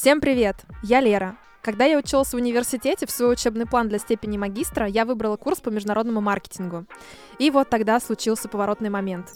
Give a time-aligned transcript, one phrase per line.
[0.00, 0.56] Всем привет!
[0.82, 1.36] Я Лера.
[1.60, 5.60] Когда я училась в университете, в свой учебный план для степени магистра я выбрала курс
[5.60, 6.86] по международному маркетингу.
[7.38, 9.26] И вот тогда случился поворотный момент.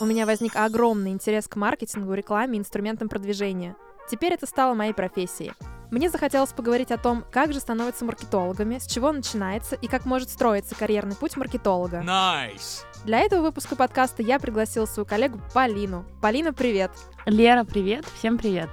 [0.00, 3.74] У меня возник огромный интерес к маркетингу, рекламе, инструментам продвижения.
[4.10, 5.54] Теперь это стало моей профессией.
[5.90, 10.28] Мне захотелось поговорить о том, как же становятся маркетологами, с чего начинается и как может
[10.28, 12.02] строиться карьерный путь маркетолога.
[12.02, 12.84] Nice.
[13.04, 16.04] Для этого выпуска подкаста я пригласила свою коллегу Полину.
[16.20, 16.92] Полина, привет!
[17.26, 18.04] Лера, привет!
[18.18, 18.68] Всем привет!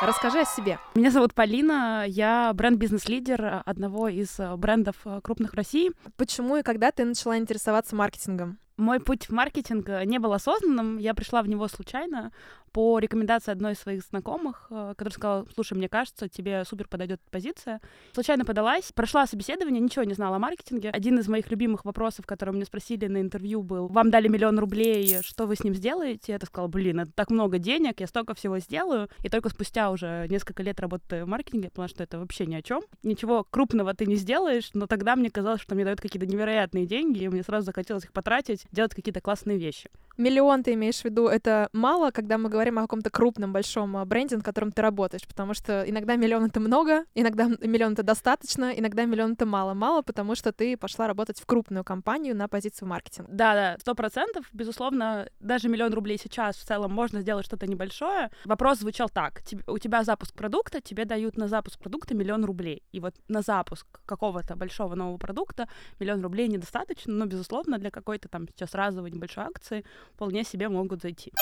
[0.00, 0.78] Расскажи о себе.
[0.94, 5.92] Меня зовут Полина, я бренд-бизнес-лидер одного из брендов крупных в России.
[6.16, 8.58] Почему и когда ты начала интересоваться маркетингом?
[8.78, 12.32] Мой путь в маркетинг не был осознанным, я пришла в него случайно
[12.78, 17.20] по рекомендации одной из своих знакомых, э, которая сказала, слушай, мне кажется, тебе супер подойдет
[17.30, 17.80] позиция.
[18.12, 20.90] Случайно подалась, прошла собеседование, ничего не знала о маркетинге.
[20.90, 25.18] Один из моих любимых вопросов, который мне спросили на интервью, был, вам дали миллион рублей,
[25.22, 26.32] что вы с ним сделаете?
[26.32, 29.08] Я сказала, блин, это так много денег, я столько всего сделаю.
[29.24, 32.62] И только спустя уже несколько лет работы в маркетинге поняла, что это вообще ни о
[32.62, 32.82] чем.
[33.02, 37.24] Ничего крупного ты не сделаешь, но тогда мне казалось, что мне дают какие-то невероятные деньги,
[37.24, 39.90] и мне сразу захотелось их потратить, делать какие-то классные вещи.
[40.18, 44.04] Миллион ты имеешь в виду, это мало, когда мы говорим о каком-то крупном, большом а,
[44.04, 48.72] бренде, над которым ты работаешь, потому что иногда миллион— это много, иногда миллион— это достаточно,
[48.76, 49.74] иногда миллион— это мало.
[49.74, 53.30] Мало, потому что ты пошла работать в крупную компанию на позицию маркетинга.
[53.30, 54.44] Да-да, сто процентов.
[54.52, 58.32] Безусловно, даже миллион рублей сейчас в целом можно сделать что-то небольшое.
[58.44, 59.42] Вопрос звучал так.
[59.68, 62.82] У тебя запуск продукта, тебе дают на запуск продукта миллион рублей.
[62.90, 65.68] И вот на запуск какого-то большого нового продукта
[66.00, 71.02] миллион рублей недостаточно, но, безусловно, для какой-то там сейчас разовой небольшой акции вполне себе могут
[71.02, 71.32] зайти.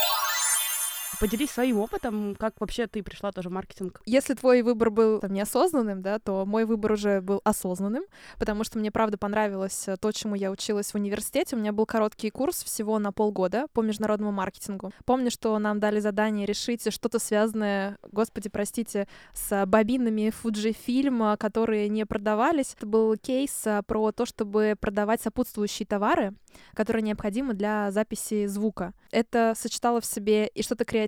[1.21, 4.03] Поделись своим опытом, как вообще ты пришла тоже в маркетинг.
[4.07, 8.05] Если твой выбор был там, неосознанным, да, то мой выбор уже был осознанным,
[8.39, 11.57] потому что мне правда понравилось э, то, чему я училась в университете.
[11.57, 14.93] У меня был короткий курс всего на полгода по международному маркетингу.
[15.05, 22.05] Помню, что нам дали задание решить что-то связанное, господи, простите, с бобинами Fujifilm, которые не
[22.05, 22.75] продавались.
[22.77, 26.35] Это был кейс э, про то, чтобы продавать сопутствующие товары,
[26.75, 28.93] которые необходимы для записи звука.
[29.11, 31.06] Это сочетало в себе и что-то креативное,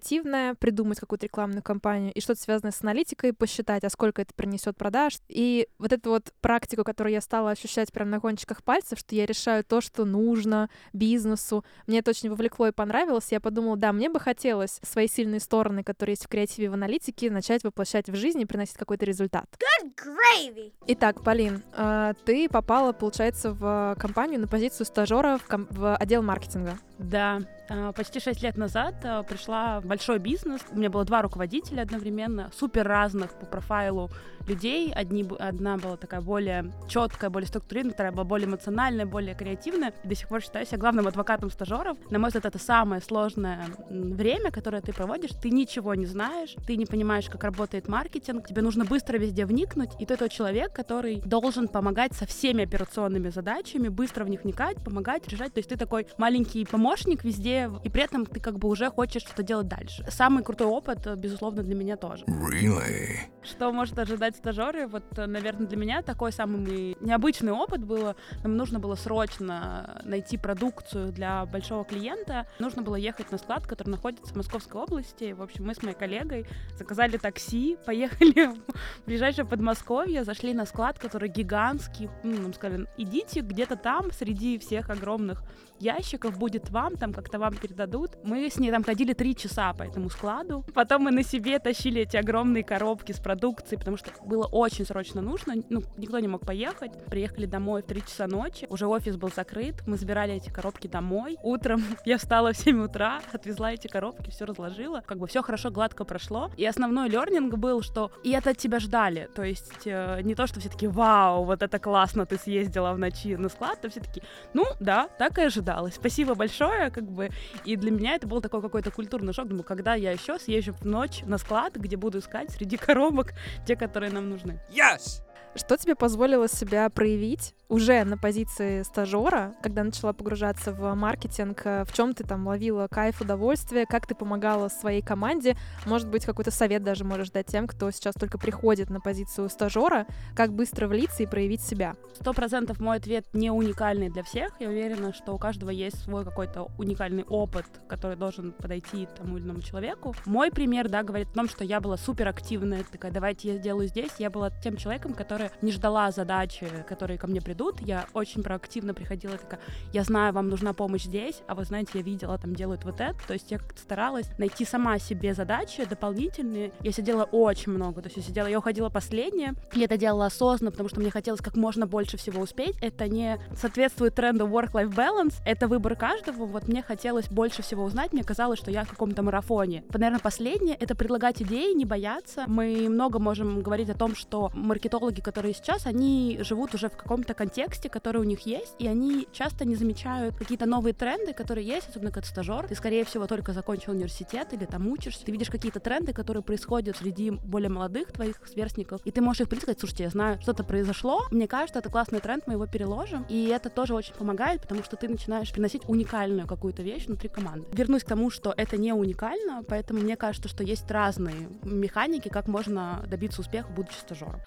[0.59, 5.19] придумать какую-то рекламную кампанию, и что-то связанное с аналитикой, посчитать, а сколько это принесет продаж.
[5.29, 9.27] И вот эту вот практику, которую я стала ощущать прямо на кончиках пальцев, что я
[9.27, 13.31] решаю то, что нужно бизнесу, мне это очень вовлекло и понравилось.
[13.31, 17.31] Я подумала, да, мне бы хотелось свои сильные стороны, которые есть в креативе, в аналитике,
[17.31, 19.47] начать воплощать в жизнь и приносить какой-то результат.
[19.59, 20.73] Good gravy!
[20.87, 26.79] Итак, Полин, а, ты попала, получается, в компанию на позицию стажера в, в отдел маркетинга.
[26.99, 30.61] Да, а, почти шесть лет назад а, пришла большой бизнес.
[30.71, 34.11] У меня было два руководителя одновременно, супер разных по профайлу
[34.49, 34.93] людей.
[34.93, 39.93] Одни, одна была такая более четкая, более структурированная, вторая была более эмоциональная, более креативная.
[40.03, 41.99] И до сих пор считаю себя главным адвокатом стажеров.
[42.11, 45.31] На мой взгляд, это самое сложное время, которое ты проводишь.
[45.41, 49.91] Ты ничего не знаешь, ты не понимаешь, как работает маркетинг, тебе нужно быстро везде вникнуть,
[50.01, 54.83] и ты тот человек, который должен помогать со всеми операционными задачами, быстро в них вникать,
[54.83, 55.53] помогать, решать.
[55.53, 56.88] То есть ты такой маленький помощник
[57.25, 60.05] везде, и при этом ты как бы уже хочешь что-то делать дальше.
[60.11, 62.25] Самый крутой опыт, безусловно, для меня тоже.
[62.27, 63.19] Really?
[63.43, 64.87] Что может ожидать стажеры?
[64.87, 68.17] Вот, наверное, для меня такой самый необычный опыт было.
[68.43, 72.47] Нам нужно было срочно найти продукцию для большого клиента.
[72.59, 75.33] Нужно было ехать на склад, который находится в Московской области.
[75.33, 80.99] В общем, мы с моей коллегой заказали такси, поехали в ближайшее Подмосковье, зашли на склад,
[80.99, 82.11] который гигантский.
[82.23, 85.43] Ну, нам сказали, идите где-то там, среди всех огромных
[85.81, 88.13] ящиков будет вам, там как-то вам передадут.
[88.25, 90.65] Мы с ней там ходили три часа по этому складу.
[90.75, 95.21] Потом мы на себе тащили эти огромные коробки с продукцией, потому что было очень срочно
[95.21, 95.55] нужно.
[95.69, 96.93] Ну, никто не мог поехать.
[97.07, 98.67] Приехали домой в три часа ночи.
[98.71, 99.75] Уже офис был закрыт.
[99.87, 101.37] Мы забирали эти коробки домой.
[101.43, 105.03] Утром я встала в 7 утра, отвезла эти коробки, все разложила.
[105.07, 106.51] Как бы все хорошо, гладко прошло.
[106.57, 109.29] И основной лернинг был, что и это от тебя ждали.
[109.35, 112.99] То есть э, не то, что все таки вау, вот это классно, ты съездила в
[112.99, 114.23] ночи на склад, то все таки
[114.55, 115.95] ну да, так и ожидалось.
[115.95, 117.31] Спасибо большое, как бы.
[117.65, 119.49] И для меня это был такой какой-то культурный шок.
[119.49, 123.33] Думаю, когда я еще съезжу в ночь на склад, где буду искать среди коробок
[123.67, 124.61] те, которые нам нужны.
[124.71, 125.23] Yes!
[125.55, 131.85] Что тебе позволило себя проявить уже на позиции стажера, когда начала погружаться в маркетинг, э,
[131.85, 136.51] в чем ты там ловила кайф, удовольствие, как ты помогала своей команде, может быть, какой-то
[136.51, 141.23] совет даже можешь дать тем, кто сейчас только приходит на позицию стажера, как быстро влиться
[141.23, 141.97] и проявить себя?
[142.15, 144.53] Сто процентов мой ответ не уникальный для всех.
[144.61, 149.45] Я уверена, что у каждого есть свой какой-то уникальный опыт, который должен подойти тому или
[149.45, 150.15] иному человеку.
[150.25, 154.11] Мой пример, да, говорит о том, что я была суперактивная, такая, давайте я сделаю здесь.
[154.19, 157.81] Я была тем человеком, который не ждала задачи, которые ко мне придут ведут.
[157.81, 159.61] Я очень проактивно приходила такая,
[159.93, 163.17] я знаю, вам нужна помощь здесь, а вы знаете, я видела, там делают вот это.
[163.27, 166.73] То есть я как-то старалась найти сама себе задачи дополнительные.
[166.81, 169.55] Я сидела очень много, то есть я сидела, я уходила последняя.
[169.73, 172.77] Я это делала осознанно, потому что мне хотелось как можно больше всего успеть.
[172.81, 176.47] Это не соответствует тренду work-life balance, это выбор каждого.
[176.47, 179.85] Вот мне хотелось больше всего узнать, мне казалось, что я в каком-то марафоне.
[179.93, 182.45] Наверное, последнее— это предлагать идеи, не бояться.
[182.47, 187.35] Мы много можем говорить о том, что маркетологи, которые сейчас, они живут уже в каком-то
[187.49, 191.89] контексте, который у них есть, и они часто не замечают какие-то новые тренды, которые есть,
[191.89, 192.67] особенно как стажер.
[192.69, 195.25] Ты, скорее всего, только закончил университет или там учишься.
[195.25, 199.61] Ты видишь какие-то тренды, которые происходят среди более молодых твоих сверстников, и ты можешь их
[199.61, 203.47] сказать, слушайте, я знаю, что-то произошло, мне кажется, это классный тренд, мы его переложим, и
[203.47, 207.67] это тоже очень помогает, потому что ты начинаешь приносить уникальную какую-то вещь внутри команды.
[207.73, 212.47] Вернусь к тому, что это не уникально, поэтому мне кажется, что есть разные механики, как
[212.47, 214.43] можно добиться успеха, будучи стажером.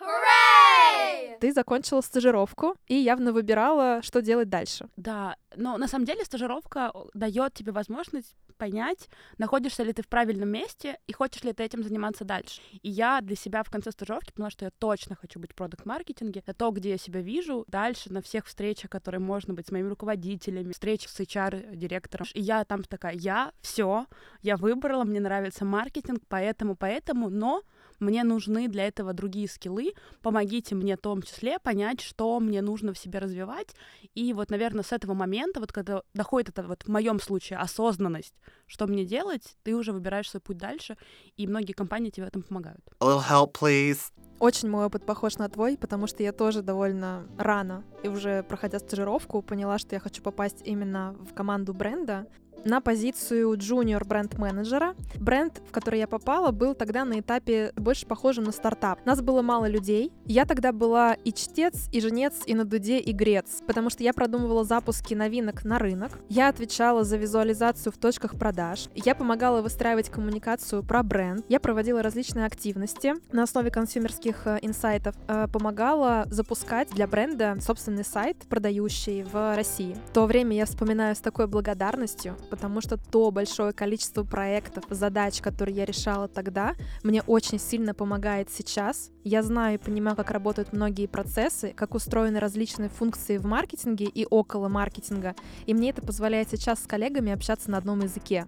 [1.42, 4.88] Ты закончила стажировку и явно выбирала, что делать дальше.
[4.96, 9.10] Да, но на самом деле стажировка дает тебе возможность понять,
[9.40, 12.62] находишься ли ты в правильном месте и хочешь ли ты этим заниматься дальше.
[12.84, 16.42] И я для себя в конце стажировки поняла, что я точно хочу быть в продукт-маркетинге.
[16.46, 19.88] Это то, где я себя вижу дальше на всех встречах, которые можно быть с моими
[19.88, 22.28] руководителями, встречи с HR-директором.
[22.36, 24.06] И я там такая, я все,
[24.44, 27.64] я выбрала, мне нравится маркетинг, поэтому, поэтому, но
[28.02, 32.94] мне нужны для этого другие скиллы, помогите мне в том числе понять, что мне нужно
[32.94, 33.76] в себе развивать.
[34.16, 38.34] И вот, наверное, с этого момента, вот когда доходит это вот в моем случае осознанность,
[38.72, 40.98] что мне делать, ты уже выбираешь свой путь дальше,
[41.36, 42.82] и многие компании тебе в этом помогают.
[43.02, 44.12] A little help, please.
[44.40, 48.80] Очень мой опыт похож на твой, потому что я тоже довольно рано и уже проходя
[48.80, 52.28] стажировку поняла, что я хочу попасть именно в команду бренда
[52.66, 54.96] на позицию junior бренд-менеджера.
[55.16, 59.06] Бренд, в который я попала, был тогда на этапе больше похожим на стартап.
[59.06, 60.12] Нас было мало людей.
[60.26, 64.14] Я тогда была и чтец, и женец, и на дуде, и грец, потому что я
[64.14, 66.12] продумывала запуски новинок на рынок.
[66.30, 68.61] Я отвечала за визуализацию в точках продаж.
[68.96, 71.44] Я помогала выстраивать коммуникацию про бренд.
[71.50, 75.16] Я проводила различные активности на основе консюмерских э, инсайтов.
[75.28, 79.96] Э, помогала запускать для бренда собственный сайт, продающий в России.
[80.10, 85.42] В то время я вспоминаю с такой благодарностью, потому что то большое количество проектов, задач,
[85.42, 89.12] которые я решала тогда, мне очень сильно помогает сейчас.
[89.24, 94.28] Я знаю и понимаю, как работают многие процессы, как устроены различные функции в маркетинге и
[94.30, 95.36] около маркетинга,
[95.66, 98.48] и мне это позволяет сейчас с коллегами общаться на одном языке.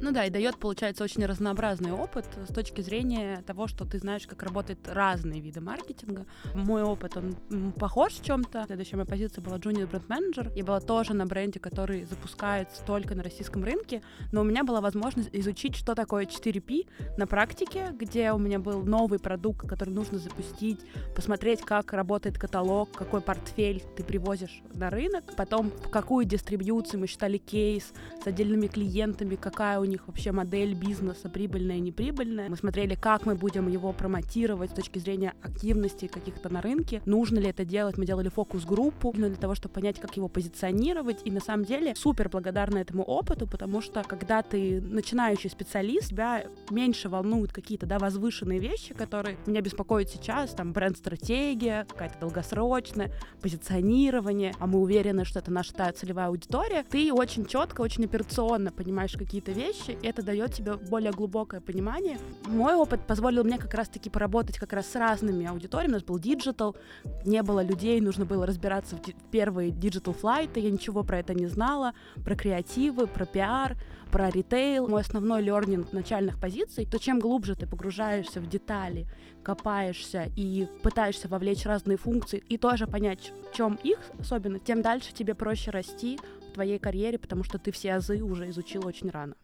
[0.00, 4.26] Ну да, и дает, получается, очень разнообразный опыт с точки зрения того, что ты знаешь,
[4.26, 6.26] как работают разные виды маркетинга.
[6.54, 7.34] Мой опыт, он
[7.72, 8.64] похож в чем-то.
[8.66, 10.52] Следующая моя позиция была junior бренд менеджер.
[10.54, 14.02] Я была тоже на бренде, который запускается только на российском рынке,
[14.32, 18.82] но у меня была возможность изучить, что такое 4P на практике, где у меня был
[18.82, 20.80] новый продукт, который нужно запустить,
[21.14, 27.06] посмотреть, как работает каталог, какой портфель ты привозишь на рынок, потом в какую дистрибьюцию мы
[27.06, 32.48] считали кейс с отдельными клиентами, какая у них вообще модель бизнеса, прибыльная неприбыльная.
[32.48, 37.38] Мы смотрели, как мы будем его промотировать с точки зрения активности каких-то на рынке, нужно
[37.38, 37.98] ли это делать.
[37.98, 41.20] Мы делали фокус-группу для того, чтобы понять, как его позиционировать.
[41.24, 46.44] И на самом деле супер благодарна этому опыту, потому что когда ты начинающий специалист, тебя
[46.70, 53.10] меньше волнуют какие-то да, возвышенные вещи, которые меня беспокоят сейчас, там бренд-стратегия, какая-то долгосрочная,
[53.40, 56.84] позиционирование, а мы уверены, что это наша та целевая аудитория.
[56.88, 61.60] Ты очень четко, очень операционно понимаешь какие-то вещи, вещи, и это дает тебе более глубокое
[61.60, 62.18] понимание.
[62.46, 65.92] Мой опыт позволил мне как раз-таки поработать как раз с разными аудиториями.
[65.92, 66.76] У нас был digital,
[67.24, 69.00] не было людей, нужно было разбираться в
[69.30, 71.92] первые digital flights, я ничего про это не знала,
[72.24, 73.76] про креативы, про пиар,
[74.10, 74.88] про ритейл.
[74.88, 79.06] Мой основной learning начальных позиций, то чем глубже ты погружаешься в детали,
[79.42, 85.12] копаешься и пытаешься вовлечь разные функции и тоже понять, в чем их особенность, тем дальше
[85.12, 86.18] тебе проще расти
[86.50, 89.34] твоей карьере, потому что ты все азы уже изучил очень рано.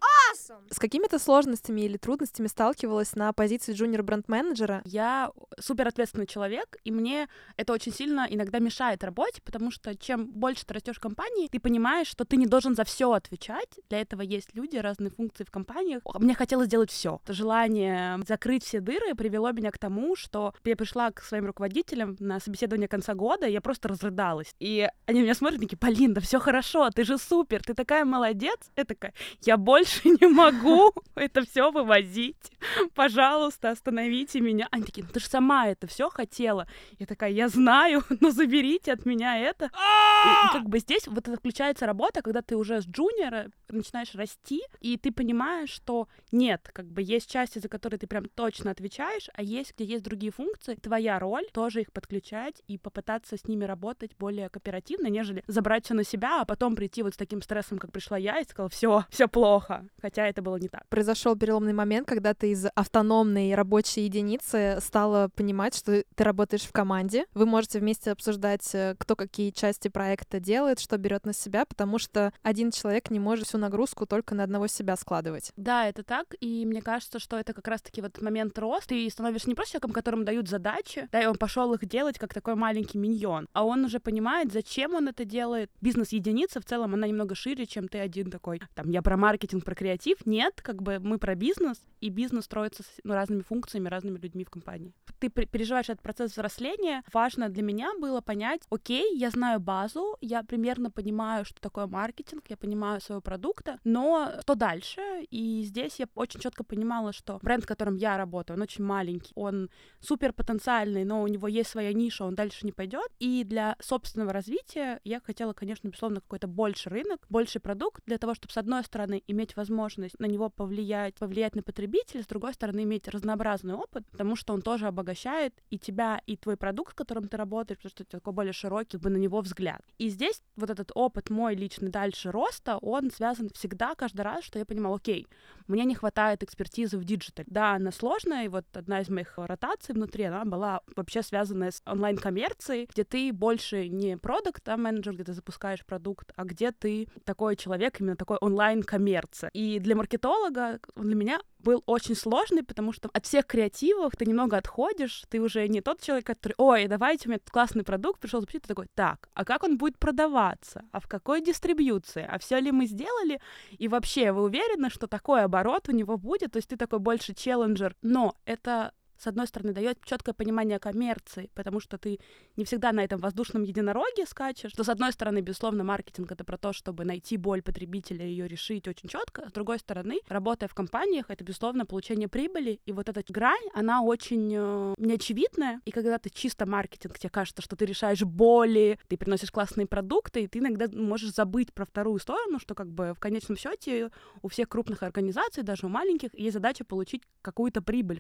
[0.70, 4.82] С какими-то сложностями или трудностями сталкивалась на позиции джуниор бренд-менеджера?
[4.84, 10.26] Я супер ответственный человек, и мне это очень сильно иногда мешает работе, потому что чем
[10.26, 13.78] больше ты растешь в компании, ты понимаешь, что ты не должен за все отвечать.
[13.88, 16.02] Для этого есть люди, разные функции в компаниях.
[16.18, 17.20] Мне хотелось сделать все.
[17.28, 22.40] Желание закрыть все дыры привело меня к тому, что я пришла к своим руководителям на
[22.40, 24.54] собеседование конца года, и я просто разрыдалась.
[24.60, 28.58] И они меня смотрят, такие, Полин, да все хорошо, ты же супер, ты такая молодец.
[28.76, 32.50] Я такая, я больше не могу это все вывозить.
[32.94, 34.68] Пожалуйста, остановите меня.
[34.70, 36.68] Они такие, ну ты же сама это все хотела.
[36.98, 39.66] Я такая, я знаю, но заберите от меня это.
[39.66, 44.62] И, как бы здесь вот это включается работа, когда ты уже с джуниора начинаешь расти,
[44.80, 49.28] и ты понимаешь, что нет, как бы есть части, за которые ты прям точно отвечаешь,
[49.34, 50.74] а есть, где есть другие функции.
[50.74, 55.94] Твоя роль тоже их подключать и попытаться с ними работать более кооперативно, нежели забрать все
[55.94, 59.04] на себя, а потом прийти вот с таким стрессом, как пришла я, и сказала, все,
[59.10, 59.86] все плохо.
[60.00, 60.86] Хотя это было не так.
[60.88, 66.72] Произошел переломный момент, когда ты из автономной рабочей единицы стала понимать, что ты работаешь в
[66.72, 67.26] команде.
[67.34, 71.98] Вы можете вместе обсуждать, э, кто какие части проекта делает, что берет на себя, потому
[71.98, 75.52] что один человек не может всю нагрузку только на одного себя складывать.
[75.56, 79.48] Да, это так, и мне кажется, что это как раз-таки вот момент роста, и становишься
[79.48, 82.98] не просто человеком, которому дают задачи, да, и он пошел их делать как такой маленький
[82.98, 85.70] миньон, а он уже понимает, зачем он это делает.
[85.80, 88.60] Бизнес-единица в целом, она немного шире, чем ты один такой.
[88.74, 90.15] Там, я про маркетинг, про креатив.
[90.24, 94.44] Нет, как бы мы про бизнес, и бизнес строится с ну, разными функциями, разными людьми
[94.44, 94.92] в компании.
[95.18, 97.02] Ты переживаешь этот процесс взросления.
[97.12, 102.44] Важно для меня было понять, окей, я знаю базу, я примерно понимаю, что такое маркетинг,
[102.48, 105.00] я понимаю своего продукта, но что дальше?
[105.30, 109.32] И здесь я очень четко понимала, что бренд, в котором я работаю, он очень маленький,
[109.34, 109.70] он
[110.00, 113.10] супер потенциальный, но у него есть своя ниша, он дальше не пойдет.
[113.18, 118.34] И для собственного развития я хотела, конечно, безусловно, какой-то больше рынок, больше продукт для того,
[118.34, 122.82] чтобы, с одной стороны, иметь возможность на него повлиять, повлиять на потребителя, с другой стороны,
[122.82, 127.28] иметь разнообразный опыт, потому что он тоже обогащает и тебя, и твой продукт, с которым
[127.28, 129.82] ты работаешь, потому что у тебя такой более широкий бы на него взгляд.
[129.98, 134.58] И здесь вот этот опыт мой личный дальше роста, он связан всегда, каждый раз, что
[134.58, 135.26] я понимала, окей,
[135.66, 137.46] мне не хватает экспертизы в digital'е.
[137.50, 141.82] Да, она сложная, и вот одна из моих ротаций внутри, она была вообще связанная с
[141.86, 147.08] онлайн-коммерцией, где ты больше не продукт, а менеджер, где ты запускаешь продукт, а где ты
[147.24, 149.50] такой человек, именно такой онлайн-коммерция.
[149.52, 154.56] И для маркетолога, для меня был очень сложный, потому что от всех креативов ты немного
[154.56, 158.62] отходишь, ты уже не тот человек, который, ой, давайте, у меня классный продукт, пришел запустить,
[158.62, 162.70] ты такой, так, а как он будет продаваться, а в какой дистрибьюции, а все ли
[162.70, 166.76] мы сделали, и вообще вы уверены, что такой оборот у него будет, то есть ты
[166.76, 172.18] такой больше челленджер, но это с одной стороны, дает четкое понимание коммерции, потому что ты
[172.56, 174.72] не всегда на этом воздушном единороге скачешь.
[174.72, 178.48] Что, с одной стороны, безусловно, маркетинг— это про то, чтобы найти боль потребителя и ее
[178.48, 179.48] решить очень четко.
[179.48, 182.80] С другой стороны, работая в компаниях, это, безусловно, получение прибыли.
[182.86, 185.80] И вот эта грань, она очень э, неочевидная.
[185.84, 190.44] И когда ты чисто маркетинг, тебе кажется, что ты решаешь боли, ты приносишь классные продукты,
[190.44, 194.10] и ты иногда можешь забыть про вторую сторону, что как бы в конечном счете
[194.42, 198.18] у всех крупных организаций, даже у маленьких, есть задача получить какую-то прибыль.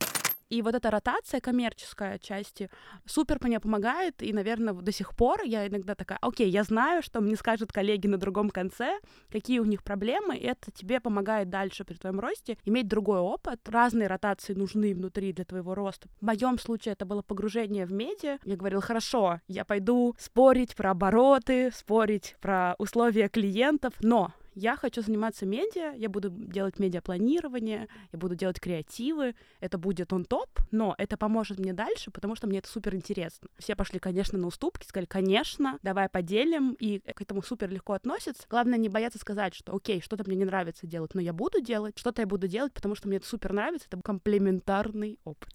[0.48, 2.70] И вот эта ротация коммерческая части
[3.04, 7.20] супер мне помогает, и, наверное, до сих пор я иногда такая, окей, я знаю, что
[7.20, 9.00] мне скажут коллеги на другом конце,
[9.30, 13.68] какие у них проблемы, и это тебе помогает дальше при твоем росте иметь другой опыт.
[13.68, 16.08] Разные ротации нужны внутри для твоего роста.
[16.20, 18.38] В моем случае это было погружение в медиа.
[18.44, 25.02] Я говорила, хорошо, я пойду спорить про обороты, спорить про условия клиентов, но я хочу
[25.02, 30.94] заниматься медиа, я буду делать медиапланирование, я буду делать креативы, это будет он топ, но
[30.96, 33.48] это поможет мне дальше, потому что мне это супер интересно.
[33.58, 38.44] Все пошли, конечно, на уступки, сказали, конечно, давай поделим, и к этому супер легко относятся.
[38.48, 41.98] Главное не бояться сказать, что окей, что-то мне не нравится делать, но я буду делать,
[41.98, 45.54] что-то я буду делать, потому что мне это супер нравится, это комплементарный опыт.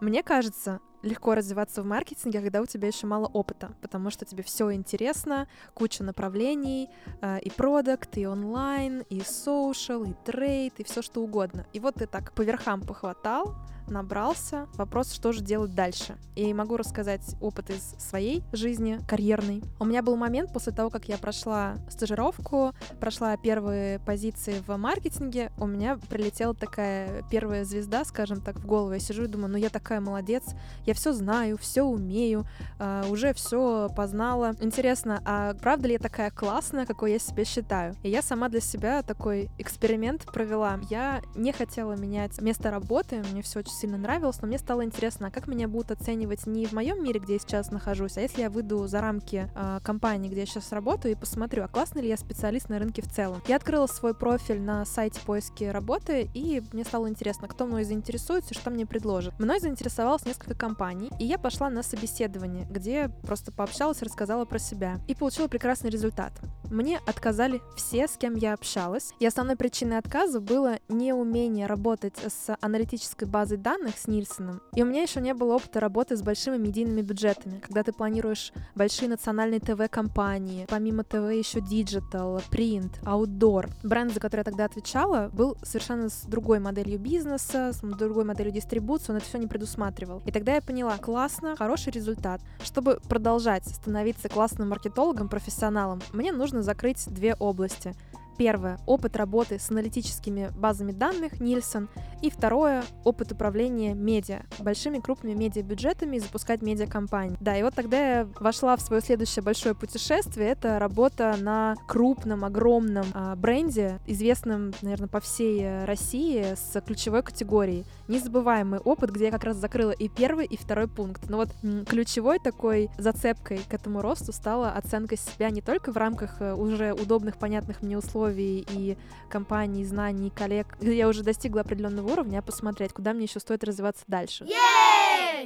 [0.00, 4.42] Мне кажется, легко развиваться в маркетинге, когда у тебя еще мало опыта, потому что тебе
[4.42, 6.90] все интересно, куча направлений,
[7.20, 11.66] э, и продукт, и онлайн, и social, и трейд, и все что угодно.
[11.72, 13.54] И вот ты так по верхам похватал,
[13.90, 14.66] набрался.
[14.74, 16.16] Вопрос, что же делать дальше.
[16.36, 19.62] И могу рассказать опыт из своей жизни, карьерной.
[19.78, 25.52] У меня был момент после того, как я прошла стажировку, прошла первые позиции в маркетинге,
[25.58, 28.92] у меня прилетела такая первая звезда, скажем так, в голову.
[28.92, 30.44] Я сижу и думаю, ну я такая молодец,
[30.88, 32.46] я все знаю, все умею,
[32.78, 34.54] uh, уже все познала.
[34.60, 37.94] Интересно, а правда ли я такая классная, какой я себя считаю?
[38.02, 40.80] И я сама для себя такой эксперимент провела.
[40.88, 45.28] Я не хотела менять место работы, мне все очень сильно нравилось, но мне стало интересно,
[45.28, 48.40] а как меня будут оценивать не в моем мире, где я сейчас нахожусь, а если
[48.40, 52.08] я выйду за рамки э, компании, где я сейчас работаю, и посмотрю, а классный ли
[52.08, 53.42] я специалист на рынке в целом.
[53.46, 58.54] Я открыла свой профиль на сайте поиски работы, и мне стало интересно, кто мной заинтересуется,
[58.54, 59.38] что мне предложат.
[59.38, 60.77] Мной заинтересовалось несколько компаний,
[61.18, 66.32] и я пошла на собеседование, где просто пообщалась, рассказала про себя, и получила прекрасный результат.
[66.70, 69.12] Мне отказали все, с кем я общалась.
[69.18, 74.60] И основной причиной отказа было неумение работать с аналитической базой данных, с Нильсоном.
[74.74, 78.52] И у меня еще не было опыта работы с большими медийными бюджетами, когда ты планируешь
[78.74, 83.70] большие национальные ТВ-кампании, помимо ТВ еще digital, print, outdoor.
[83.82, 88.52] Бренд, за который я тогда отвечала, был совершенно с другой моделью бизнеса, с другой моделью
[88.52, 90.22] дистрибуции, он это все не предусматривал.
[90.26, 92.42] И тогда я поняла, классно, хороший результат.
[92.62, 97.94] Чтобы продолжать становиться классным маркетологом, профессионалом, мне нужно закрыть две области—
[98.38, 101.88] Первое— опыт работы с аналитическими базами данных Нильсон.
[102.22, 107.36] И второе— опыт управления медиа, большими крупными медиабюджетами и запускать медиакомпании.
[107.40, 110.48] Да, и вот тогда я вошла в свое следующее большое путешествие.
[110.48, 117.84] Это работа на крупном, огромном а, бренде, известном, наверное, по всей России, с ключевой категорией.
[118.06, 121.28] Незабываемый опыт, где я как раз закрыла и первый, и второй пункт.
[121.28, 121.48] Но вот
[121.86, 126.92] ключевой такой зацепкой к этому росту стала оценка себя не только в рамках э, уже
[126.92, 128.96] удобных, понятных мне условий, условий и
[129.28, 133.64] компаний, знаний, коллег, где я уже достигла определенного уровня, а посмотреть, куда мне еще стоит
[133.64, 134.46] развиваться дальше.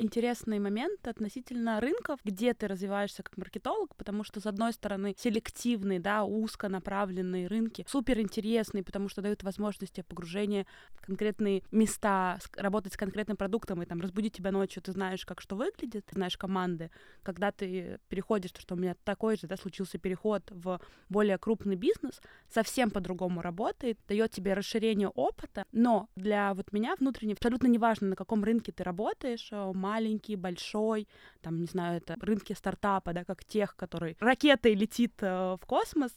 [0.00, 6.00] Интересный момент относительно рынков, где ты развиваешься как маркетолог, потому что, с одной стороны, селективные,
[6.00, 12.96] да, узконаправленные рынки, супер интересные, потому что дают возможности погружения в конкретные места, работать с
[12.96, 16.90] конкретным продуктом и там разбудить тебя ночью, ты знаешь, как что выглядит, ты знаешь команды.
[17.22, 22.20] Когда ты переходишь, что у меня такой же, да, случился переход в более крупный бизнес,
[22.48, 28.08] совсем совсем по-другому работает, дает тебе расширение опыта, но для вот меня внутренне абсолютно неважно,
[28.08, 31.08] на каком рынке ты работаешь, э, маленький, большой,
[31.40, 36.12] там, не знаю, это рынки стартапа, да, как тех, который ракетой летит э, в космос,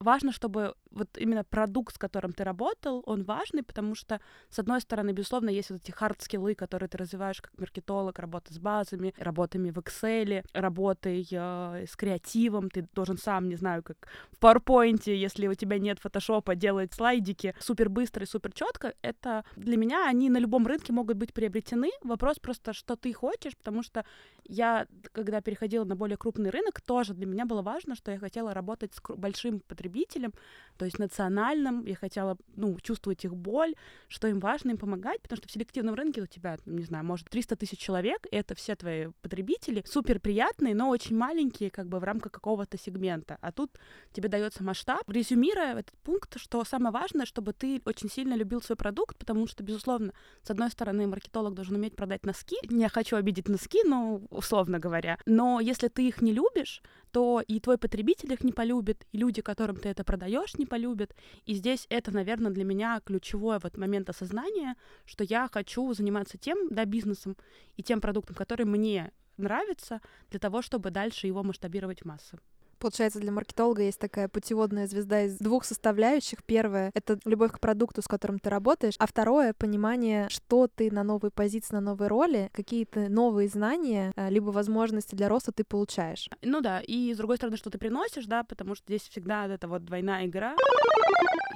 [0.00, 4.80] важно, чтобы вот именно продукт, с которым ты работал, он важный, потому что, с одной
[4.80, 9.70] стороны, безусловно, есть вот эти хард-скиллы, которые ты развиваешь как маркетолог, работа с базами, работами
[9.70, 15.46] в Excel, работой э, с креативом, ты должен сам, не знаю, как в PowerPoint, если
[15.46, 20.30] у тебя нет фотошопа, делать слайдики супер быстро и супер четко, это для меня они
[20.30, 21.90] на любом рынке могут быть приобретены.
[22.02, 24.04] Вопрос просто, что ты хочешь, потому что
[24.44, 28.54] я, когда переходила на более крупный рынок, тоже для меня было важно, что я хотела
[28.54, 30.32] работать с большим потребителем,
[30.80, 33.74] то есть национальным, я хотела, ну, чувствовать их боль,
[34.08, 37.28] что им важно им помогать, потому что в селективном рынке у тебя, не знаю, может
[37.28, 41.98] 300 тысяч человек, и это все твои потребители, супер приятные, но очень маленькие, как бы
[41.98, 43.36] в рамках какого-то сегмента.
[43.42, 43.78] А тут
[44.14, 45.02] тебе дается масштаб.
[45.06, 49.62] Резюмируя этот пункт, что самое важное, чтобы ты очень сильно любил свой продукт, потому что,
[49.62, 52.56] безусловно, с одной стороны, маркетолог должен уметь продать носки.
[52.70, 55.18] Не хочу обидеть носки, но условно говоря.
[55.26, 56.80] Но если ты их не любишь,
[57.12, 61.14] то и твой потребитель их не полюбит, и люди, которым ты это продаешь, не полюбят.
[61.46, 66.68] И здесь это, наверное, для меня ключевой вот момент осознания, что я хочу заниматься тем,
[66.70, 67.36] да, бизнесом
[67.76, 72.38] и тем продуктом, который мне нравится, для того, чтобы дальше его масштабировать в массы.
[72.80, 76.42] Получается, для маркетолога есть такая путеводная звезда из двух составляющих.
[76.44, 81.04] Первое— это любовь к продукту, с которым ты работаешь, а второе— понимание, что ты на
[81.04, 86.30] новой позиции, на новой роли, какие-то новые знания, а, либо возможности для роста ты получаешь.
[86.40, 89.68] Ну да, и с другой стороны, что ты приносишь, да, потому что здесь всегда это
[89.68, 90.56] вот двойная игра.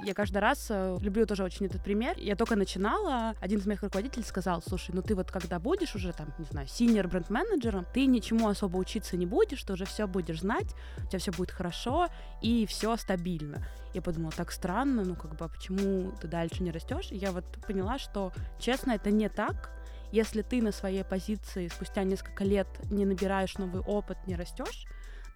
[0.03, 2.17] Я каждый раз э, люблю тоже очень этот пример.
[2.17, 6.11] Я только начинала, один из моих руководителей сказал, слушай, ну ты вот когда будешь уже
[6.11, 10.41] там, не знаю, синер бренд-менеджером, ты ничему особо учиться не будешь, ты уже все будешь
[10.41, 12.07] знать, у тебя все будет хорошо
[12.41, 13.65] и все стабильно.
[13.93, 17.07] Я подумала, так странно, ну как бы, а почему ты дальше не растешь?
[17.11, 19.71] Я вот поняла, что, честно, это не так.
[20.11, 24.85] Если ты на своей позиции спустя несколько лет не набираешь новый опыт, не растешь,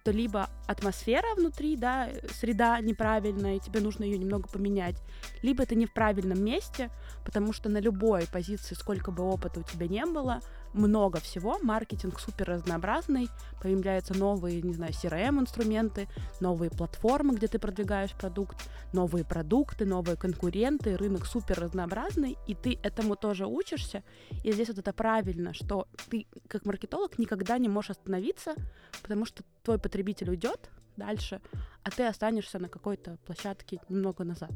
[0.02, 4.96] то либо атмосфера внутри, да, среда неправильная, и тебе нужно ее немного поменять,
[5.42, 6.90] либо это не в правильном месте,
[7.24, 10.40] потому что на любой позиции, сколько бы опыта у тебя не было,
[10.72, 13.28] много всего, маркетинг супер разнообразный,
[13.62, 16.08] появляются новые, не знаю, CRM-инструменты,
[16.40, 18.56] новые платформы, где ты продвигаешь продукт,
[18.92, 24.02] новые продукты, новые конкуренты, рынок супер разнообразный, и ты этому тоже учишься,
[24.44, 28.54] и здесь вот это правильно, что ты как маркетолог никогда не можешь остановиться,
[29.02, 31.40] потому что твой потребитель уйдет дальше,
[31.82, 34.52] а ты останешься на какой-то площадке немного назад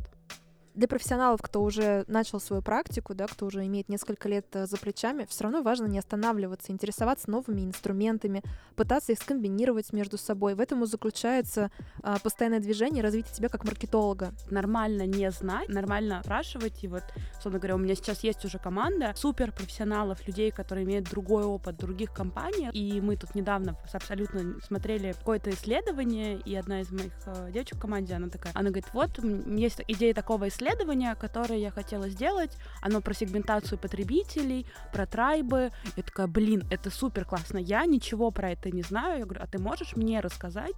[0.75, 4.77] для профессионалов, кто уже начал свою практику, да, кто уже имеет несколько лет э, за
[4.77, 8.43] плечами, все равно важно не останавливаться, интересоваться новыми инструментами,
[8.75, 10.55] пытаться их скомбинировать между собой.
[10.55, 11.71] В этом и заключается
[12.03, 14.33] а, постоянное движение развитие тебя как маркетолога.
[14.51, 16.83] Нормально не знать, нормально спрашивать.
[16.83, 21.09] И вот, собственно говоря, у меня сейчас есть уже команда супер профессионалов, людей, которые имеют
[21.09, 22.71] другой опыт других компаний.
[22.73, 27.81] И мы тут недавно абсолютно смотрели какое-то исследование, и одна из моих э, девочек в
[27.81, 32.57] команде, она такая, она говорит, вот, есть идея такого исследования, исследование, которое я хотела сделать.
[32.81, 35.73] Оно про сегментацию потребителей, про трайбы.
[35.97, 37.59] Я такая, блин, это супер классно.
[37.59, 39.21] Я ничего про это не знаю.
[39.21, 40.75] Я говорю, а ты можешь мне рассказать?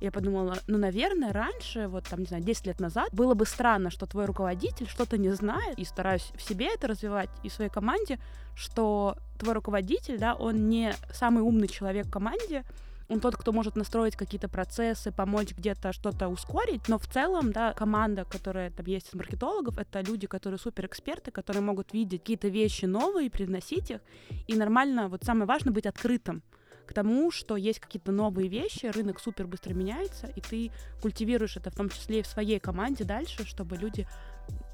[0.00, 3.90] Я подумала, ну, наверное, раньше, вот там, не знаю, 10 лет назад, было бы странно,
[3.90, 7.70] что твой руководитель что-то не знает, и стараюсь в себе это развивать, и в своей
[7.70, 8.18] команде,
[8.54, 12.64] что твой руководитель, да, он не самый умный человек в команде,
[13.10, 17.72] он тот, кто может настроить какие-то процессы, помочь где-то что-то ускорить, но в целом, да,
[17.72, 22.48] команда, которая там есть из маркетологов, это люди, которые супер эксперты, которые могут видеть какие-то
[22.48, 24.00] вещи новые, привносить их,
[24.46, 26.42] и нормально, вот самое важное, быть открытым
[26.86, 30.70] к тому, что есть какие-то новые вещи, рынок супер быстро меняется, и ты
[31.02, 34.06] культивируешь это в том числе и в своей команде дальше, чтобы люди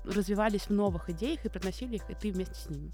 [0.05, 2.93] развивались в новых идеях и приносили их, и ты вместе с ними.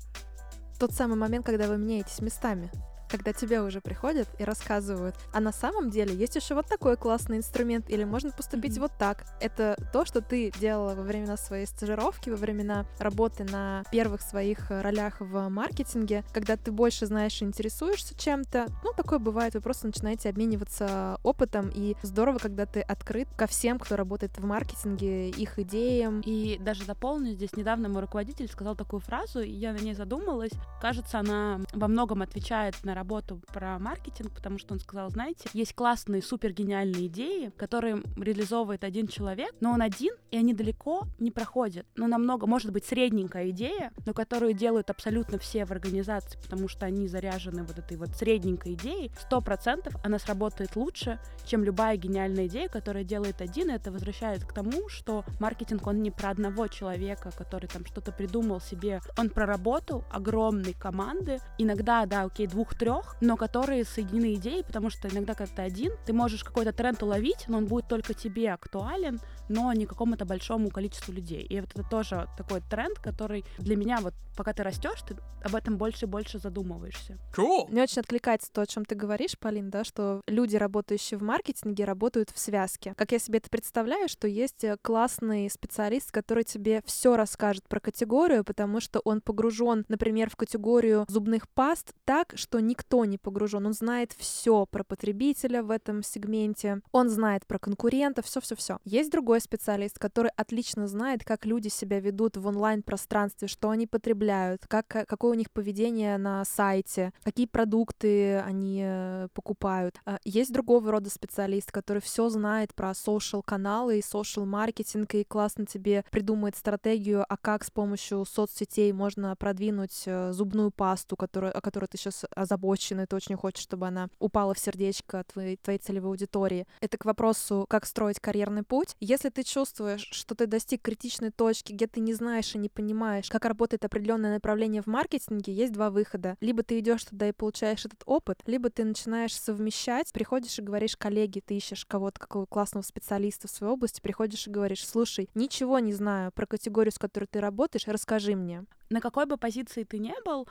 [0.78, 2.70] Тот самый момент, когда вы меняетесь местами
[3.12, 7.36] когда тебе уже приходят и рассказывают, а на самом деле есть еще вот такой классный
[7.36, 8.80] инструмент, или можно поступить mm-hmm.
[8.80, 9.26] вот так.
[9.38, 14.70] Это то, что ты делала во времена своей стажировки, во времена работы на первых своих
[14.70, 18.68] э, ролях в маркетинге, когда ты больше знаешь и интересуешься чем-то.
[18.82, 23.78] Ну, такое бывает, вы просто начинаете обмениваться опытом, и здорово, когда ты открыт ко всем,
[23.78, 26.22] кто работает в маркетинге, их идеям.
[26.24, 30.52] И даже дополню, здесь недавно мой руководитель сказал такую фразу, и я на ней задумалась.
[30.80, 35.74] Кажется, она во многом отвечает на работу про маркетинг, потому что он сказал, знаете, есть
[35.74, 41.32] классные, супер гениальные идеи, которые реализовывает один человек, но он один, и они далеко не
[41.32, 41.84] проходят.
[41.96, 46.86] Но намного, может быть, средненькая идея, но которую делают абсолютно все в организации, потому что
[46.86, 52.46] они заряжены вот этой вот средненькой идеей, сто процентов она сработает лучше, чем любая гениальная
[52.46, 56.68] идея, которая делает один, и это возвращает к тому, что маркетинг, он не про одного
[56.68, 62.91] человека, который там что-то придумал себе, он про работу огромной команды, иногда, да, окей, двух-трех,
[62.92, 67.02] трех, но которые соединены идеей, потому что иногда, когда ты один, ты можешь какой-то тренд
[67.02, 71.42] уловить, но он будет только тебе актуален, но не какому-то большому количеству людей.
[71.42, 75.54] И вот это тоже такой тренд, который для меня вот пока ты растешь, ты об
[75.54, 77.18] этом больше и больше задумываешься.
[77.36, 77.68] Cool.
[77.68, 81.84] Мне очень откликается то, о чем ты говоришь, Полин, да, что люди, работающие в маркетинге,
[81.84, 82.94] работают в связке.
[82.96, 87.80] Как я себе это представляю, что есть э, классный специалист, который тебе все расскажет про
[87.80, 93.66] категорию, потому что он погружен, например, в категорию зубных паст так, что никто не погружен.
[93.66, 98.78] Он знает все про потребителя в этом сегменте, он знает про конкурентов, все-все-все.
[98.84, 104.66] Есть другой специалист, который отлично знает, как люди себя ведут в онлайн-пространстве, что они потребляют,
[104.66, 110.00] как, какое у них поведение на сайте, какие продукты они э, покупают.
[110.04, 116.04] А, есть другого рода специалист, который все знает про social-каналы и social-маркетинг и классно тебе
[116.10, 121.86] придумает стратегию, а как с помощью соцсетей можно продвинуть э, зубную пасту, которую, о которой
[121.86, 122.24] ты сейчас
[122.72, 126.66] озабочен, и ты очень хочешь, чтобы она упала в сердечко твоей, твоей целевой аудитории.
[126.80, 128.96] Это к вопросу, как строить карьерный путь.
[129.00, 133.28] Если ты чувствуешь, что ты достиг критичной точки, где ты не знаешь и не понимаешь,
[133.28, 136.36] как работает определенное направление в маркетинге, есть два выхода.
[136.40, 140.96] Либо ты идешь туда и получаешь этот опыт, либо ты начинаешь совмещать, приходишь и говоришь
[140.96, 145.78] коллеге, ты ищешь кого-то, какого классного специалиста в своей области, приходишь и говоришь, слушай, ничего
[145.78, 148.64] не знаю про категорию, с которой ты работаешь, расскажи мне.
[148.90, 150.46] На какой бы позиции ты не был,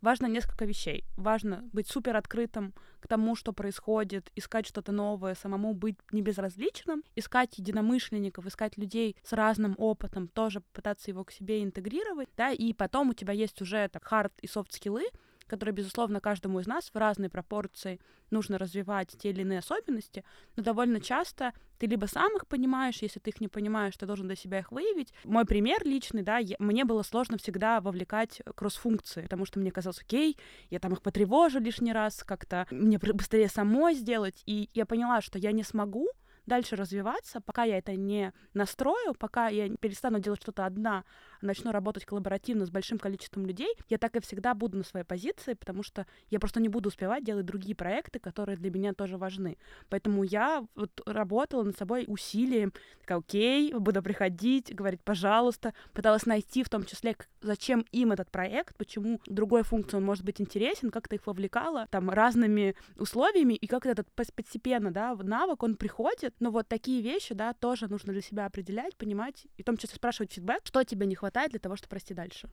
[0.00, 1.04] важно несколько вещей.
[1.16, 7.04] Важно быть супер открытым к тому, что происходит, искать что-то новое, самому быть не безразличным,
[7.14, 12.72] искать единомышленников, искать людей с разным опытом, тоже пытаться его к себе интегрировать, да, и
[12.72, 15.04] потом у тебя есть уже так хард и софт скиллы,
[15.46, 20.24] которые, безусловно, каждому из нас в разной пропорции нужно развивать те или иные особенности,
[20.56, 24.26] но довольно часто ты либо сам их понимаешь, если ты их не понимаешь, ты должен
[24.26, 25.12] для себя их выявить.
[25.24, 30.00] Мой пример личный, да, я, мне было сложно всегда вовлекать кросс-функции, потому что мне казалось,
[30.00, 30.36] окей,
[30.70, 35.38] я там их потревожу лишний раз, как-то мне быстрее самой сделать, и я поняла, что
[35.38, 36.08] я не смогу
[36.46, 41.04] дальше развиваться, пока я это не настрою, пока я перестану делать что-то одна,
[41.42, 45.54] начну работать коллаборативно с большим количеством людей, я так и всегда буду на своей позиции,
[45.54, 49.56] потому что я просто не буду успевать делать другие проекты, которые для меня тоже важны.
[49.88, 56.62] Поэтому я вот работала над собой усилием, такая, окей, буду приходить, говорить, пожалуйста, пыталась найти
[56.62, 61.14] в том числе, зачем им этот проект, почему другой функции он может быть интересен, как-то
[61.14, 66.68] их вовлекала там разными условиями, и как этот постепенно, да, навык, он приходит, но вот
[66.68, 70.60] такие вещи, да, тоже нужно для себя определять, понимать, и в том числе спрашивать фидбэк,
[70.64, 72.48] что тебе не хватает хватает для того, чтобы расти дальше.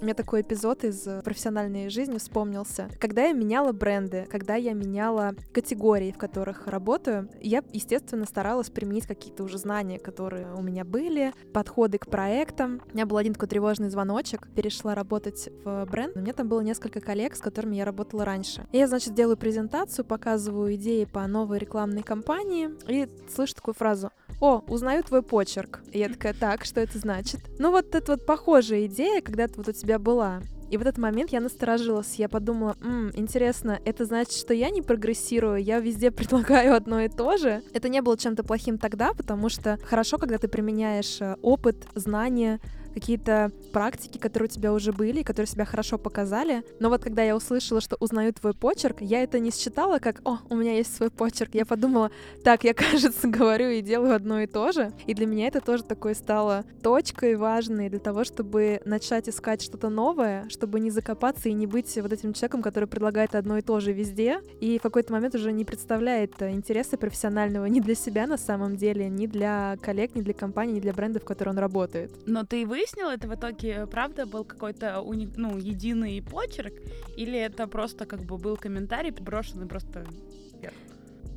[0.00, 2.88] У меня такой эпизод из э, профессиональной жизни вспомнился.
[2.98, 9.06] Когда я меняла бренды, когда я меняла категории, в которых работаю, я, естественно, старалась применить
[9.06, 12.82] какие-то уже знания, которые у меня были, подходы к проектам.
[12.90, 14.48] У меня был один такой тревожный звоночек.
[14.54, 16.16] Перешла работать в бренд.
[16.16, 18.66] У меня там было несколько коллег, с которыми я работала раньше.
[18.72, 24.62] Я, значит, делаю презентацию, показываю идеи по новой рекламной кампании и слышу такую фразу о,
[24.68, 25.80] узнаю твой почерк.
[25.92, 27.40] И я такая, так, что это значит?
[27.58, 30.42] Ну вот это вот похожая идея, когда-то вот у тебя была.
[30.70, 34.82] И в этот момент я насторожилась, я подумала, М, интересно, это значит, что я не
[34.82, 37.62] прогрессирую, я везде предлагаю одно и то же.
[37.74, 42.60] Это не было чем-то плохим тогда, потому что хорошо, когда ты применяешь э, опыт, знания,
[42.94, 46.62] какие-то практики, которые у тебя уже были, которые себя хорошо показали.
[46.78, 50.38] Но вот когда я услышала, что узнаю твой почерк, я это не считала как «О,
[50.48, 51.50] у меня есть свой почерк».
[51.54, 52.10] Я подумала,
[52.44, 54.92] так, я, кажется, говорю и делаю одно и то же.
[55.06, 59.88] И для меня это тоже такое стало точкой важной для того, чтобы начать искать что-то
[59.88, 63.80] новое, чтобы не закопаться и не быть вот этим человеком, который предлагает одно и то
[63.80, 68.36] же везде, и в какой-то момент уже не представляет интереса профессионального ни для себя на
[68.36, 72.10] самом деле, ни для коллег, ни для компании, ни для бренда, в которой он работает.
[72.26, 75.28] Но ты вы выяснила, это в итоге, правда, был какой-то уни...
[75.36, 76.72] ну, единый почерк,
[77.16, 80.06] или это просто как бы был комментарий, брошенный просто?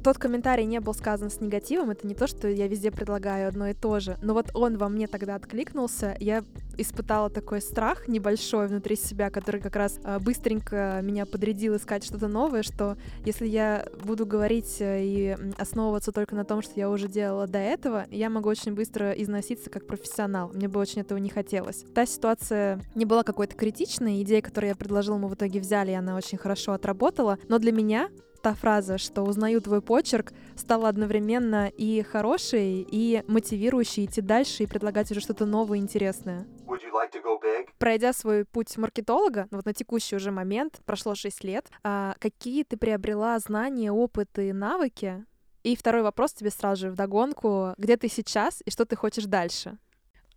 [0.04, 3.68] Тот комментарий не был сказан с негативом, это не то, что я везде предлагаю одно
[3.68, 6.44] и то же, но вот он во мне тогда откликнулся, я
[6.78, 12.28] испытала такой страх небольшой внутри себя, который как раз э, быстренько меня подрядил искать что-то
[12.28, 17.08] новое, что если я буду говорить э, и основываться только на том, что я уже
[17.08, 20.52] делала до этого, я могу очень быстро износиться как профессионал.
[20.54, 21.86] Мне бы очень этого не хотелось.
[21.94, 25.96] Та ситуация не была какой-то критичной, идея, которую я предложила, мы в итоге взяли, и
[25.96, 28.10] она очень хорошо отработала, но для меня
[28.44, 34.68] та фраза, что узнаю твой почерк, стала одновременно и хорошей, и мотивирующей идти дальше и
[34.68, 36.46] предлагать уже что-то новое и интересное.
[36.68, 42.16] Like Пройдя свой путь маркетолога, ну вот на текущий уже момент, прошло 6 лет, а
[42.20, 45.26] какие ты приобрела знания, опыт и навыки?
[45.64, 47.74] И второй вопрос тебе сразу же вдогонку.
[47.78, 49.78] Где ты сейчас и что ты хочешь дальше?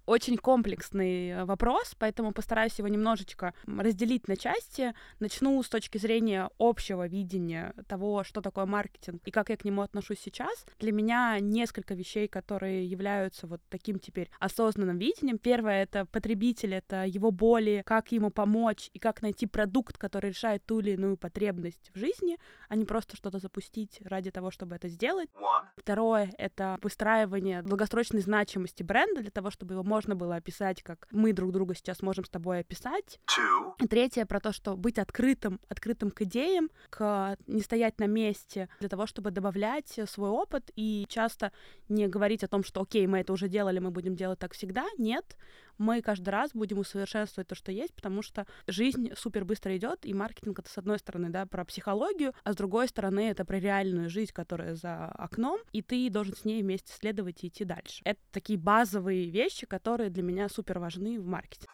[0.07, 4.95] Очень комплексный э, вопрос, поэтому постараюсь его немножечко разделить на части.
[5.19, 9.83] Начну с точки зрения общего видения того, что такое маркетинг и как я к нему
[9.83, 10.65] отношусь сейчас.
[10.79, 15.39] Для меня несколько вещей, которые являются вот таким теперь осознанным видением.
[15.39, 20.65] Первое— это потребитель, это его боли, как ему помочь и как найти продукт, который решает
[20.65, 22.39] ту или иную потребность в жизни,
[22.69, 25.29] а не просто что-то запустить ради того, чтобы это сделать.
[25.77, 31.33] Второе— это выстраивание долгосрочной значимости бренда для того, чтобы его можно было описать, как мы
[31.33, 33.21] друг друга сейчас можем с тобой описать.
[33.27, 33.75] Two.
[33.89, 38.89] Третье про то, что быть открытым, открытым к идеям, к не стоять на месте для
[38.89, 41.53] того, чтобы добавлять свой опыт и часто
[41.89, 44.85] не говорить о том, что окей, мы это уже делали, мы будем делать так всегда.
[44.99, 45.37] Нет,
[45.79, 50.15] мы каждый раз будем усовершенствовать то, что есть, потому что жизнь супер быстро идет, и
[50.15, 54.11] маркетинг это с одной стороны, да, про психологию, а с другой стороны это про реальную
[54.11, 58.03] жизнь, которая за окном, и ты должен с ней вместе следовать и идти дальше.
[58.05, 61.69] Это такие базовые вещи, которые для меня супер важны в маркетинге.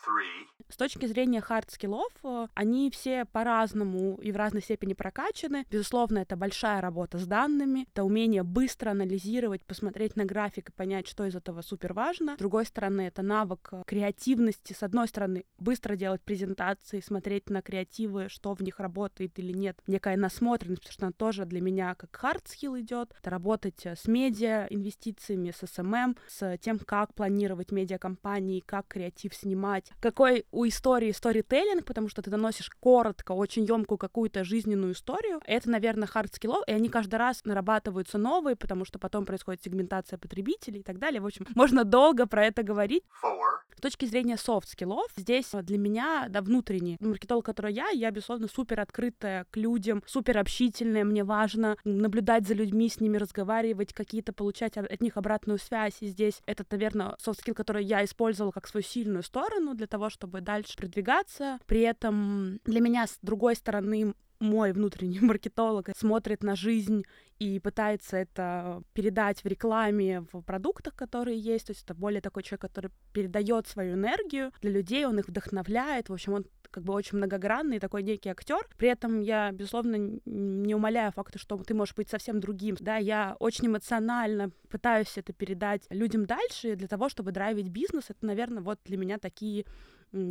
[0.72, 5.66] С точки зрения hard skill'ов, э, они все по-разному и в разной степени прокачаны.
[5.70, 11.06] Безусловно, это большая работа с данными, это умение быстро анализировать, посмотреть на график и понять,
[11.06, 12.36] что из этого супер важно.
[12.36, 14.72] С другой стороны, это навык э, креативности.
[14.72, 19.78] С одной стороны, быстро делать презентации, смотреть на креативы, что в них работает или нет.
[19.86, 23.14] Некая насмотренность, потому что она тоже для меня как skill идет.
[23.20, 29.34] Это работать э, с медиа, инвестициями, с SMM, с тем, как планировать медиакампании, как креатив
[29.34, 35.40] снимать, какой у истории сторителлинг, потому что ты доносишь коротко, очень емкую какую-то жизненную историю.
[35.46, 40.18] Это, наверное, hard skill, и они каждый раз нарабатываются новые, потому что потом происходит сегментация
[40.18, 41.20] потребителей и так далее.
[41.20, 43.04] В общем, можно долго про это говорить.
[43.22, 48.46] Four точки зрения soft skill'ов, здесь для меня, да, внутренний маркетолог, который я, я, безусловно,
[48.46, 54.32] супер открытая к людям, супер общительная, мне важно наблюдать за людьми, с ними разговаривать, какие-то
[54.32, 58.68] получать от них обратную связь, и здесь этот, наверное, soft skill, который я использовала как
[58.68, 61.58] свою сильную сторону для того, чтобы дальше продвигаться.
[61.66, 67.04] При этом для меня, с другой стороны, мой внутренний маркетолог смотрит на жизнь
[67.38, 71.66] и пытается это передать в рекламе, в продуктах, которые есть.
[71.66, 76.08] То есть это более такой человек, который передает свою энергию для людей, он их вдохновляет.
[76.08, 78.66] В общем, он как бы очень многогранный, такой некий актер.
[78.76, 82.76] При этом я, безусловно, не умоляю факта, что ты можешь быть совсем другим.
[82.80, 88.06] Да, я очень эмоционально пытаюсь это передать людям дальше для того, чтобы драйвить бизнес.
[88.08, 89.66] Это, наверное, вот для меня такие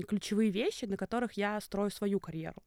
[0.07, 2.61] ключевые вещи, на которых я строю свою карьеру.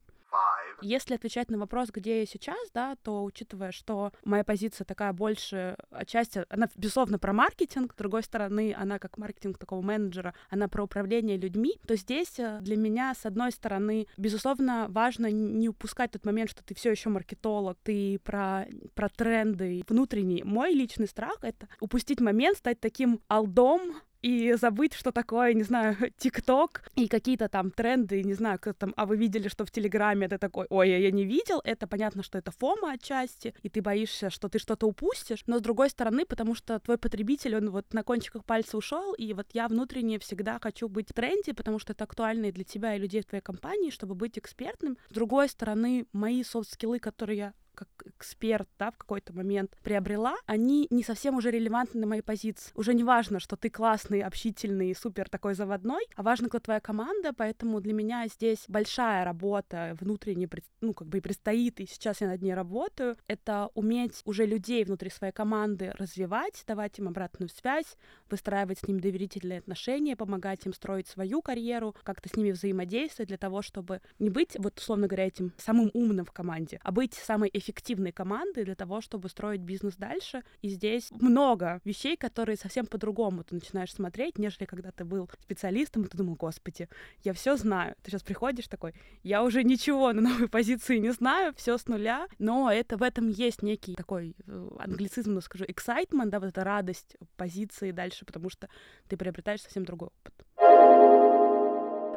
[0.81, 5.77] Если отвечать на вопрос, где я сейчас, да, то учитывая, что моя позиция такая больше
[5.89, 10.83] отчасти, она, безусловно, про маркетинг, с другой стороны, она как маркетинг такого менеджера, она про
[10.83, 16.25] управление людьми, то здесь э, для меня, с одной стороны, безусловно, важно не упускать тот
[16.25, 20.43] момент, что ты все еще маркетолог, ты про, про тренды внутренний.
[20.43, 25.95] Мой личный страх— это упустить момент, стать таким алдом, и забыть, что такое, не знаю,
[26.17, 30.25] ТикТок и какие-то там тренды, не знаю, как там, а вы видели, что в Телеграме?
[30.25, 34.31] Это такой, ой, я не видел, это понятно, что это фома отчасти, и ты боишься,
[34.31, 38.03] что ты что-то упустишь, но с другой стороны, потому что твой потребитель, он вот на
[38.03, 42.05] кончиках пальца ушел, и вот я внутренне всегда хочу быть в тренде, потому что это
[42.05, 44.97] актуально и для тебя, и людей в твоей компании, чтобы быть экспертным.
[45.07, 50.87] С другой стороны, мои софт-скиллы, которые я как эксперт, да, в какой-то момент приобрела, они
[50.89, 52.71] не совсем уже релевантны на моей позиции.
[52.75, 57.33] Уже не важно, что ты классный, общительный, супер такой заводной, а важно, кто твоя команда,
[57.33, 60.49] поэтому для меня здесь большая работа внутренне,
[60.81, 64.83] ну, как бы и предстоит, и сейчас я над ней работаю, это уметь уже людей
[64.83, 67.97] внутри своей команды развивать, давать им обратную связь,
[68.29, 73.37] выстраивать с ними доверительные отношения, помогать им строить свою карьеру, как-то с ними взаимодействовать для
[73.37, 77.49] того, чтобы не быть, вот условно говоря, этим самым умным в команде, а быть самой
[77.53, 80.43] эффективной эффективной команды для того, чтобы строить бизнес дальше.
[80.61, 86.03] И здесь много вещей, которые совсем по-другому ты начинаешь смотреть, нежели когда ты был специалистом,
[86.03, 86.87] и ты думал, господи,
[87.23, 87.95] я все знаю.
[88.03, 92.27] Ты сейчас приходишь такой, я уже ничего на новой позиции не знаю, все с нуля,
[92.39, 96.63] но это в этом есть некий такой э, англицизм, ну, скажу, excitement, да, вот эта
[96.63, 98.67] радость позиции дальше, потому что
[99.07, 100.45] ты приобретаешь совсем другой опыт.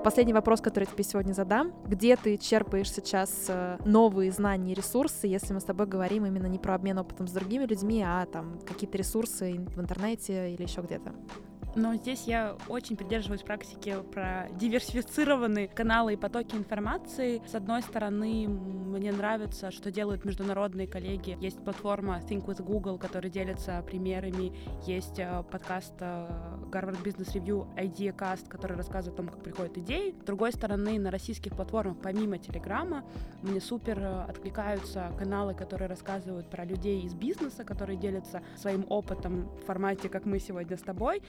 [0.04, 1.72] Последний вопрос, который я тебе сегодня задам.
[1.86, 6.46] Где ты черпаешь сейчас э, новые знания и ресурсы, если мы с тобой говорим именно
[6.46, 10.82] не про обмен опытом с другими людьми, а там какие-то ресурсы в интернете или еще
[10.82, 11.12] где-то?
[11.78, 17.40] Но здесь я очень придерживаюсь практики про диверсифицированные каналы и потоки информации.
[17.46, 21.38] С одной стороны, мне нравится, что делают международные коллеги.
[21.40, 24.52] Есть платформа Think with Google, которая делится примерами.
[24.88, 30.16] Есть э, подкаст Harvard Business Review IdeaCast, который рассказывает о том, как приходят идеи.
[30.20, 33.04] С другой стороны, на российских платформах, помимо Телеграма,
[33.42, 39.48] мне супер э, откликаются каналы, которые рассказывают про людей из бизнеса, которые делятся своим опытом
[39.60, 41.22] в формате, как мы сегодня с тобой.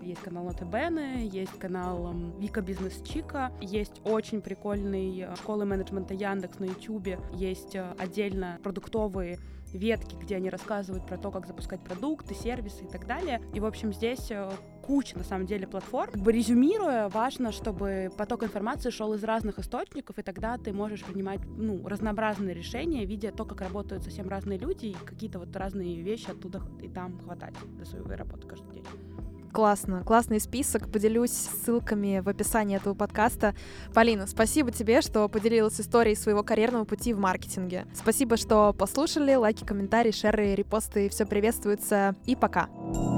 [0.00, 6.58] Есть канал Нотебене, есть канал Вика Бизнес Чика, есть очень прикольный э, школы менеджмента Яндекс
[6.58, 9.38] на Ютубе, есть э, отдельно продуктовые
[9.74, 13.42] ветки, где они рассказывают про то, как запускать продукты, сервисы и так далее.
[13.52, 14.50] И, в общем, здесь э,
[14.82, 16.12] куча, на самом деле, платформ.
[16.12, 21.04] Как бы резюмируя, важно, чтобы поток информации шел из разных источников, и тогда ты можешь
[21.04, 26.00] принимать ну, разнообразные решения, видя то, как работают совсем разные люди, и какие-то вот разные
[26.00, 28.84] вещи оттуда и там хватать для своей работы каждый день.
[29.54, 30.90] Классно, классный список.
[30.90, 33.54] Поделюсь ссылками в описании этого подкаста.
[33.94, 37.86] Полина, спасибо тебе, что поделилась историей своего карьерного пути в маркетинге.
[37.94, 39.32] Спасибо, что послушали.
[39.36, 42.16] Лайки, комментарии, шеры, репосты, все приветствуется.
[42.26, 42.68] И пока.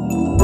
[0.08, 0.35] thank you